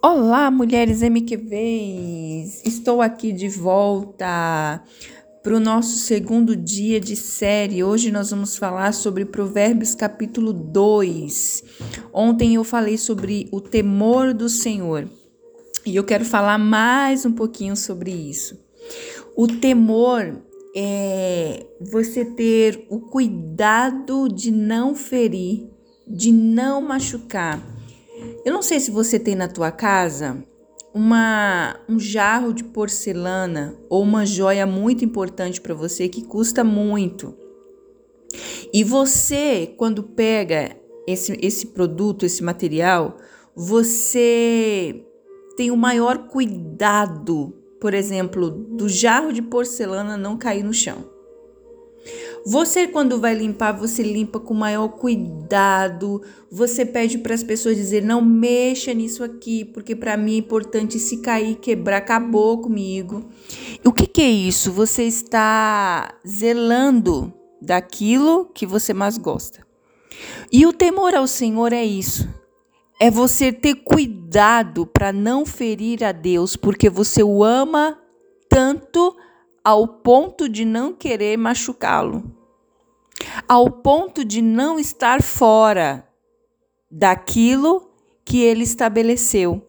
[0.00, 2.62] Olá, mulheres MQVs!
[2.64, 4.80] Estou aqui de volta
[5.42, 7.82] para o nosso segundo dia de série.
[7.82, 11.64] Hoje nós vamos falar sobre Provérbios capítulo 2.
[12.12, 15.08] Ontem eu falei sobre o temor do Senhor
[15.84, 18.56] e eu quero falar mais um pouquinho sobre isso.
[19.34, 20.40] O temor
[20.76, 25.68] é você ter o cuidado de não ferir,
[26.06, 27.77] de não machucar
[28.44, 30.42] eu não sei se você tem na tua casa
[30.94, 37.34] uma um jarro de porcelana ou uma joia muito importante para você que custa muito.
[38.72, 40.76] E você, quando pega
[41.06, 43.16] esse, esse produto, esse material,
[43.54, 45.04] você
[45.56, 51.17] tem o maior cuidado, por exemplo, do jarro de porcelana não cair no chão.
[52.46, 56.22] Você, quando vai limpar, você limpa com maior cuidado.
[56.50, 60.98] Você pede para as pessoas dizer: não mexa nisso aqui, porque para mim é importante
[60.98, 63.28] se cair, quebrar, acabou comigo.
[63.84, 64.72] O que, que é isso?
[64.72, 69.66] Você está zelando daquilo que você mais gosta.
[70.50, 72.28] E o temor ao Senhor é isso.
[73.00, 77.96] É você ter cuidado para não ferir a Deus, porque você o ama
[78.48, 79.14] tanto
[79.68, 82.24] ao ponto de não querer machucá-lo,
[83.48, 86.06] ao ponto de não estar fora
[86.90, 87.90] daquilo
[88.24, 89.62] que ele estabeleceu.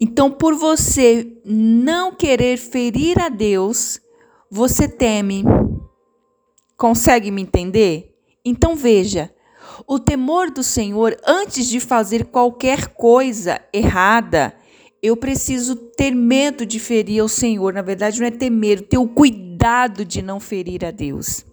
[0.00, 4.00] Então, por você não querer ferir a Deus,
[4.50, 5.44] você teme.
[6.76, 8.16] Consegue me entender?
[8.44, 9.32] Então veja,
[9.86, 14.54] o temor do Senhor, antes de fazer qualquer coisa errada,
[15.02, 17.72] eu preciso ter medo de ferir ao Senhor.
[17.72, 21.44] Na verdade, não é ter medo, ter o cuidado de não ferir a Deus.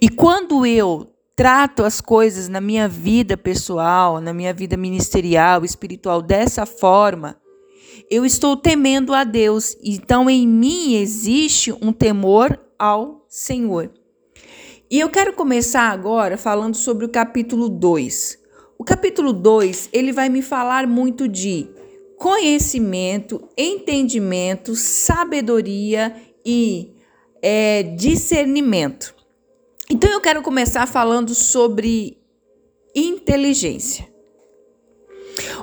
[0.00, 6.22] E quando eu trato as coisas na minha vida pessoal, na minha vida ministerial, espiritual
[6.22, 7.36] dessa forma,
[8.10, 9.76] eu estou temendo a Deus.
[9.82, 13.90] Então em mim existe um temor ao Senhor.
[14.90, 18.38] E eu quero começar agora falando sobre o capítulo 2.
[18.78, 21.68] O capítulo 2, ele vai me falar muito de
[22.18, 26.92] conhecimento, entendimento, sabedoria e
[27.42, 29.14] é, discernimento.
[29.90, 32.18] Então eu quero começar falando sobre
[32.94, 34.08] inteligência.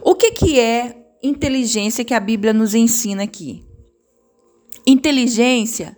[0.04, 3.66] O que, que é inteligência que a Bíblia nos ensina aqui?
[4.86, 5.98] Inteligência,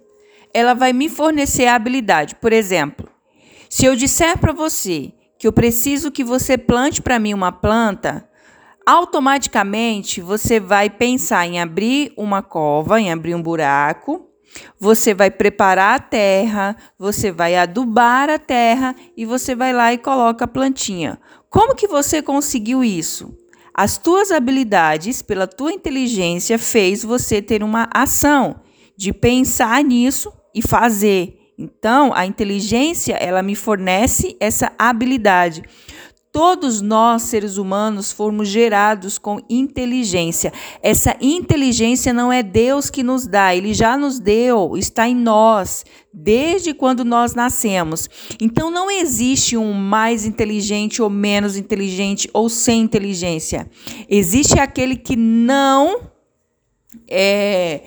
[0.54, 2.36] ela vai me fornecer a habilidade.
[2.36, 3.10] Por exemplo,
[3.70, 8.30] se eu disser para você que eu preciso que você plante para mim uma planta,
[8.86, 14.30] automaticamente você vai pensar em abrir uma cova, em abrir um buraco,
[14.80, 19.98] você vai preparar a terra, você vai adubar a terra e você vai lá e
[19.98, 21.20] coloca a plantinha.
[21.50, 23.38] Como que você conseguiu isso?
[23.74, 28.62] As tuas habilidades, pela tua inteligência, fez você ter uma ação
[28.96, 31.40] de pensar nisso e fazer.
[31.58, 35.64] Então, a inteligência, ela me fornece essa habilidade.
[36.34, 40.52] Todos nós, seres humanos, fomos gerados com inteligência.
[40.82, 45.86] Essa inteligência não é Deus que nos dá, ele já nos deu, está em nós,
[46.12, 48.10] desde quando nós nascemos.
[48.42, 53.70] Então não existe um mais inteligente ou menos inteligente ou sem inteligência.
[54.10, 56.02] Existe aquele que não
[57.08, 57.82] é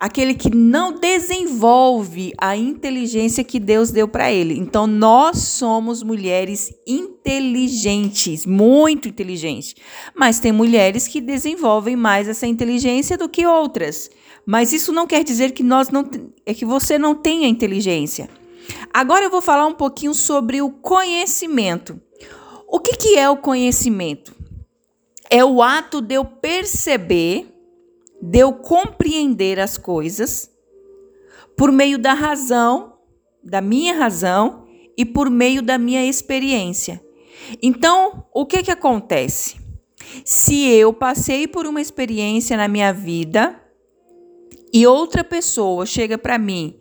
[0.00, 4.58] aquele que não desenvolve a inteligência que Deus deu para ele.
[4.58, 9.74] Então, nós somos mulheres inteligentes, muito inteligentes.
[10.14, 14.10] Mas tem mulheres que desenvolvem mais essa inteligência do que outras.
[14.46, 16.08] Mas isso não quer dizer que nós não
[16.46, 18.30] é que você não tenha inteligência.
[18.94, 22.00] Agora eu vou falar um pouquinho sobre o conhecimento.
[22.66, 24.34] O que, que é o conhecimento?
[25.28, 27.59] É o ato de eu perceber
[28.20, 30.50] de eu compreender as coisas
[31.56, 32.94] por meio da razão,
[33.42, 34.66] da minha razão
[34.96, 37.02] e por meio da minha experiência.
[37.62, 39.56] Então, o que que acontece?
[40.24, 43.60] Se eu passei por uma experiência na minha vida
[44.72, 46.78] e outra pessoa chega para mim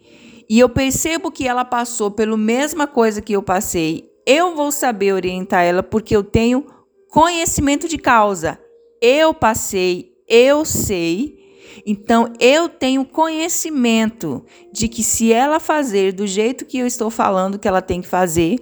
[0.50, 5.14] e eu percebo que ela passou pela mesma coisa que eu passei, eu vou saber
[5.14, 6.66] orientar ela porque eu tenho
[7.10, 8.60] conhecimento de causa.
[9.02, 11.40] Eu passei, eu sei,
[11.86, 17.58] então eu tenho conhecimento de que se ela fazer do jeito que eu estou falando
[17.58, 18.60] que ela tem que fazer,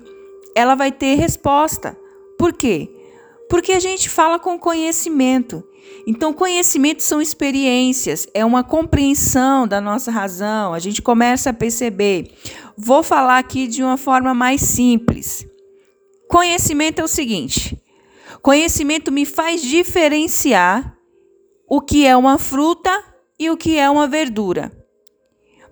[0.56, 1.98] ela vai ter resposta.
[2.38, 2.90] Por quê?
[3.50, 5.64] Porque a gente fala com conhecimento.
[6.06, 12.32] Então, conhecimento são experiências, é uma compreensão da nossa razão, a gente começa a perceber.
[12.78, 15.48] Vou falar aqui de uma forma mais simples.
[16.28, 17.82] Conhecimento é o seguinte:
[18.42, 20.97] conhecimento me faz diferenciar
[21.68, 23.04] o que é uma fruta
[23.38, 24.72] e o que é uma verdura.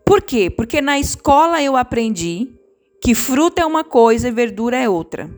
[0.06, 0.50] Por quê?
[0.50, 2.50] Porque na escola eu aprendi
[3.01, 5.30] que fruta é uma coisa e verdura é outra.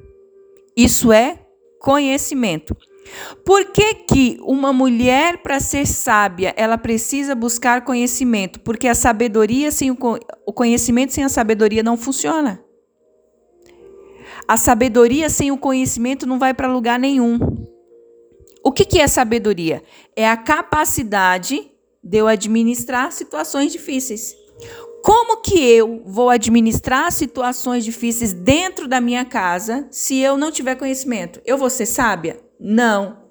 [0.75, 1.39] Isso é
[1.79, 2.75] conhecimento.
[3.45, 8.59] Por que, que uma mulher, para ser sábia, ela precisa buscar conhecimento?
[8.59, 9.95] Porque a sabedoria sem o,
[10.53, 12.61] conhecimento sem a sabedoria não funciona.
[14.47, 17.39] A sabedoria sem o conhecimento não vai para lugar nenhum.
[18.63, 19.83] O que, que é sabedoria?
[20.15, 21.71] É a capacidade
[22.03, 24.35] de eu administrar situações difíceis.
[25.03, 30.75] Como que eu vou administrar situações difíceis dentro da minha casa se eu não tiver
[30.75, 31.41] conhecimento?
[31.45, 32.39] Eu vou ser sábia?
[32.59, 33.26] Não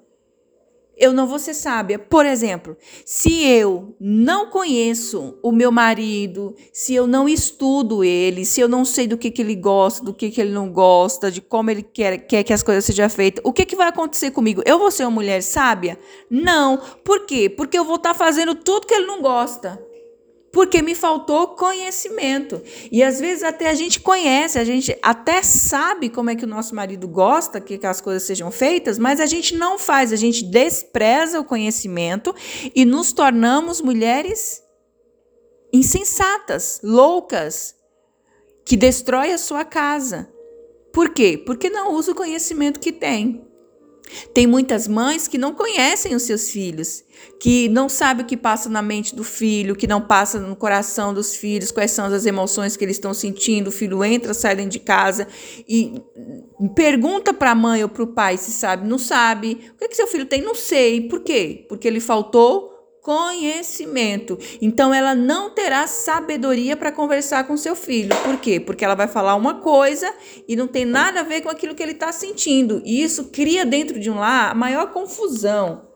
[0.97, 1.99] eu não vou ser sábia.
[1.99, 8.59] Por exemplo, se eu não conheço o meu marido, se eu não estudo ele, se
[8.59, 11.39] eu não sei do que, que ele gosta, do que, que ele não gosta, de
[11.39, 14.61] como ele quer, quer que as coisas sejam feitas, o que, que vai acontecer comigo?
[14.65, 15.99] Eu vou ser uma mulher sábia?
[16.29, 16.77] Não.
[17.03, 17.49] Por quê?
[17.49, 19.86] Porque eu vou estar fazendo tudo que ele não gosta
[20.51, 22.61] porque me faltou conhecimento.
[22.91, 26.47] E às vezes até a gente conhece, a gente até sabe como é que o
[26.47, 30.43] nosso marido gosta que, as coisas sejam feitas, mas a gente não faz, a gente
[30.43, 32.33] despreza o conhecimento
[32.75, 34.63] e nos tornamos mulheres
[35.71, 37.75] insensatas, loucas,
[38.65, 40.31] que destrói a sua casa.
[40.91, 41.41] Por quê?
[41.45, 43.47] Porque não usa o conhecimento que tem.
[44.33, 47.03] Tem muitas mães que não conhecem os seus filhos,
[47.39, 51.13] que não sabem o que passa na mente do filho, que não passa no coração
[51.13, 53.67] dos filhos, quais são as emoções que eles estão sentindo.
[53.67, 55.27] O filho entra, sai de casa
[55.67, 56.01] e
[56.75, 59.71] pergunta para a mãe ou para o pai se sabe, não sabe.
[59.73, 60.41] O que, é que seu filho tem?
[60.41, 61.07] Não sei.
[61.07, 61.65] Por quê?
[61.67, 62.76] Porque ele faltou
[63.07, 64.37] conhecimento.
[64.61, 68.13] Então ela não terá sabedoria para conversar com seu filho.
[68.17, 68.59] Por quê?
[68.59, 70.13] Porque ela vai falar uma coisa
[70.45, 72.81] e não tem nada a ver com aquilo que ele está sentindo.
[72.83, 75.86] E isso cria dentro de um lar a maior confusão.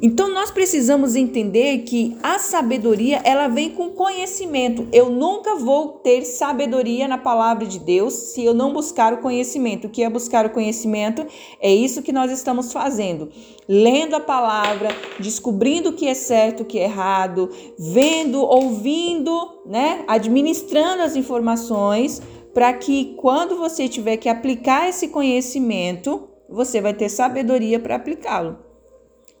[0.00, 4.86] Então nós precisamos entender que a sabedoria, ela vem com conhecimento.
[4.92, 9.86] Eu nunca vou ter sabedoria na palavra de Deus se eu não buscar o conhecimento.
[9.86, 11.26] O que é buscar o conhecimento?
[11.60, 13.28] É isso que nós estamos fazendo.
[13.68, 20.04] Lendo a palavra, descobrindo o que é certo, o que é errado, vendo, ouvindo, né,
[20.06, 22.22] administrando as informações
[22.54, 28.71] para que quando você tiver que aplicar esse conhecimento, você vai ter sabedoria para aplicá-lo.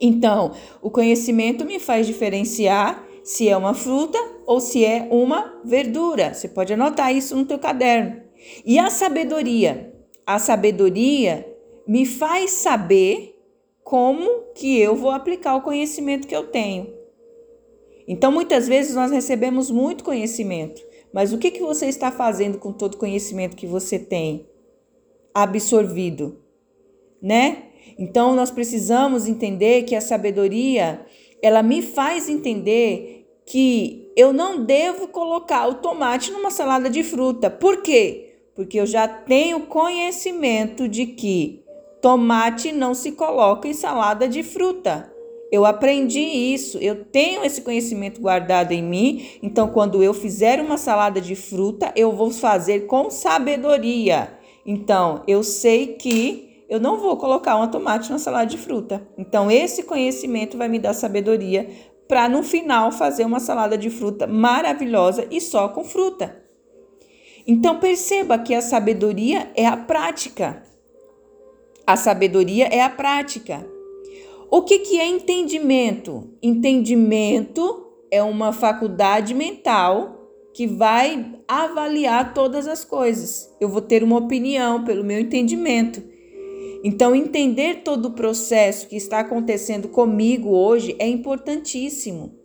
[0.04, 0.50] Então,
[0.82, 6.34] o conhecimento me faz diferenciar se é uma fruta ou se é uma verdura.
[6.34, 8.20] Você pode anotar isso no teu caderno.
[8.66, 9.94] E a sabedoria?
[10.26, 11.46] A sabedoria
[11.86, 13.40] me faz saber
[13.84, 16.92] como que eu vou aplicar o conhecimento que eu tenho.
[18.08, 20.82] Então, muitas vezes nós recebemos muito conhecimento,
[21.14, 24.48] mas o que, que você está fazendo com todo o conhecimento que você tem
[25.32, 26.42] absorvido?
[27.22, 27.68] Né?
[27.98, 31.04] Então nós precisamos entender que a sabedoria,
[31.42, 37.50] ela me faz entender que eu não devo colocar o tomate numa salada de fruta.
[37.50, 38.36] Por quê?
[38.54, 41.62] Porque eu já tenho conhecimento de que
[42.00, 45.10] tomate não se coloca em salada de fruta.
[45.50, 49.26] Eu aprendi isso, eu tenho esse conhecimento guardado em mim.
[49.42, 54.32] Então, quando eu fizer uma salada de fruta, eu vou fazer com sabedoria.
[54.64, 59.06] Então, eu sei que eu não vou colocar um tomate na salada de fruta.
[59.18, 61.68] Então, esse conhecimento vai me dar sabedoria
[62.08, 66.34] para no final fazer uma salada de fruta maravilhosa e só com fruta.
[67.46, 70.62] Então, perceba que a sabedoria é a prática.
[71.86, 73.68] A sabedoria é a prática.
[74.50, 76.30] O que, que é entendimento?
[76.42, 80.22] Entendimento é uma faculdade mental
[80.54, 83.54] que vai avaliar todas as coisas.
[83.60, 86.11] Eu vou ter uma opinião pelo meu entendimento.
[86.82, 92.38] Então, entender todo o processo que está acontecendo comigo hoje é importantíssimo.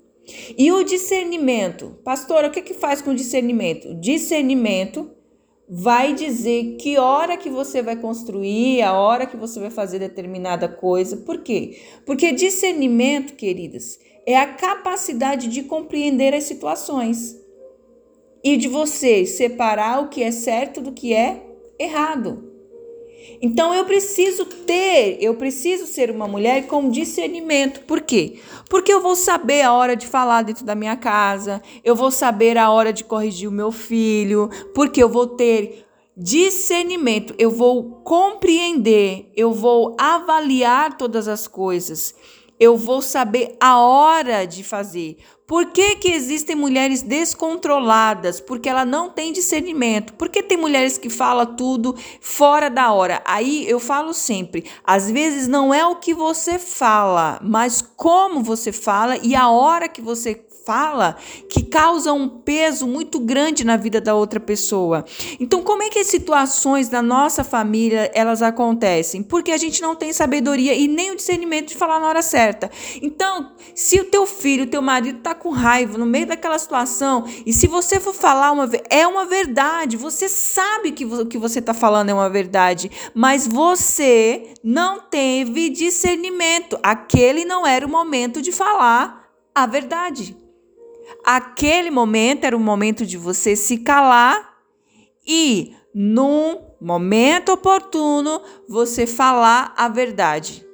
[0.57, 1.97] E o discernimento?
[2.03, 3.95] Pastora, o que, que faz com o discernimento?
[3.95, 5.11] discernimento
[5.69, 10.67] vai dizer que hora que você vai construir, a hora que você vai fazer determinada
[10.67, 11.17] coisa.
[11.17, 11.81] Por quê?
[12.05, 17.37] Porque discernimento, queridas, é a capacidade de compreender as situações
[18.43, 21.45] e de você separar o que é certo do que é
[21.77, 22.46] errado.
[23.41, 27.81] Então eu preciso ter, eu preciso ser uma mulher com discernimento.
[27.81, 28.39] Por quê?
[28.69, 32.57] Porque eu vou saber a hora de falar dentro da minha casa, eu vou saber
[32.57, 39.31] a hora de corrigir o meu filho, porque eu vou ter discernimento, eu vou compreender,
[39.35, 42.15] eu vou avaliar todas as coisas.
[42.59, 45.17] Eu vou saber a hora de fazer.
[45.47, 48.41] Por que, que existem mulheres descontroladas?
[48.41, 50.13] Porque ela não tem discernimento.
[50.15, 53.21] Por que tem mulheres que falam tudo fora da hora?
[53.23, 58.73] Aí eu falo sempre: às vezes não é o que você fala, mas como você
[58.73, 60.35] fala e a hora que você
[60.67, 61.15] fala
[61.49, 65.05] que causa um peso muito grande na vida da outra pessoa.
[65.39, 69.23] Então, como é que as situações da nossa família elas acontecem?
[69.23, 72.69] Porque a gente não tem sabedoria e nem o discernimento de falar na hora certa.
[73.01, 77.23] Então, se o teu filho, o teu marido tá com raiva no meio daquela situação
[77.45, 81.59] e se você for falar uma é uma verdade, você sabe que o que você
[81.59, 86.77] está falando é uma verdade, mas você não teve discernimento.
[86.83, 90.46] Aquele não era o momento de falar a verdade.
[91.23, 94.57] Aquele momento era o momento de você se calar
[95.25, 100.65] e, num momento oportuno, você falar a verdade.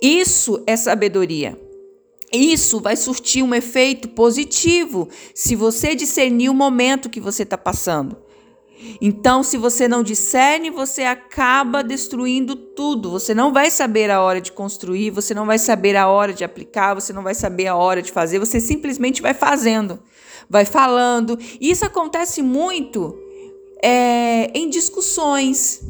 [0.00, 1.60] Isso é sabedoria.
[2.32, 8.16] Isso vai surtir um efeito positivo se você discernir o momento que você está passando.
[9.00, 13.10] Então, se você não discerne, você acaba destruindo tudo.
[13.10, 16.44] Você não vai saber a hora de construir, você não vai saber a hora de
[16.44, 19.98] aplicar, você não vai saber a hora de fazer, você simplesmente vai fazendo,
[20.48, 21.38] vai falando.
[21.60, 23.16] Isso acontece muito
[23.82, 25.82] é, em discussões.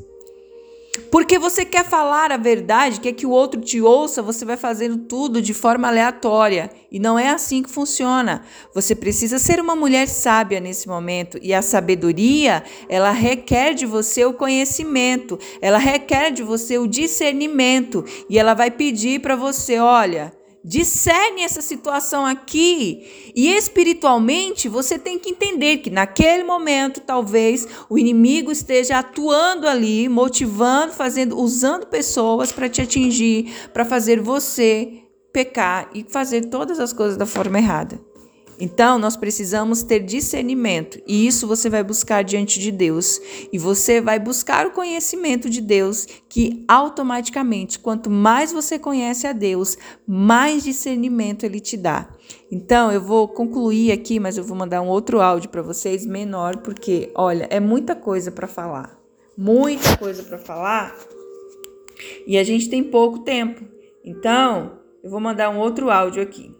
[1.10, 4.98] Porque você quer falar a verdade, quer que o outro te ouça, você vai fazendo
[4.98, 6.70] tudo de forma aleatória.
[6.90, 8.42] E não é assim que funciona.
[8.74, 11.38] Você precisa ser uma mulher sábia nesse momento.
[11.42, 18.04] E a sabedoria, ela requer de você o conhecimento, ela requer de você o discernimento.
[18.28, 23.32] E ela vai pedir para você: olha discerne essa situação aqui.
[23.34, 30.08] E espiritualmente, você tem que entender que naquele momento, talvez o inimigo esteja atuando ali,
[30.08, 35.02] motivando, fazendo, usando pessoas para te atingir, para fazer você
[35.32, 38.09] pecar e fazer todas as coisas da forma errada.
[38.60, 43.18] Então, nós precisamos ter discernimento, e isso você vai buscar diante de Deus.
[43.50, 49.32] E você vai buscar o conhecimento de Deus, que automaticamente, quanto mais você conhece a
[49.32, 52.08] Deus, mais discernimento ele te dá.
[52.52, 56.58] Então, eu vou concluir aqui, mas eu vou mandar um outro áudio para vocês menor,
[56.58, 58.98] porque olha, é muita coisa para falar.
[59.38, 60.94] Muita coisa para falar.
[62.26, 63.64] E a gente tem pouco tempo.
[64.04, 66.54] Então, eu vou mandar um outro áudio aqui.